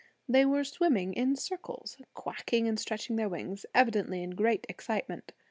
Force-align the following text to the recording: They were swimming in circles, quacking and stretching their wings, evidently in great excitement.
They 0.27 0.45
were 0.45 0.63
swimming 0.63 1.13
in 1.13 1.35
circles, 1.35 1.95
quacking 2.15 2.67
and 2.67 2.79
stretching 2.79 3.17
their 3.17 3.29
wings, 3.29 3.67
evidently 3.75 4.23
in 4.23 4.31
great 4.31 4.65
excitement. 4.67 5.31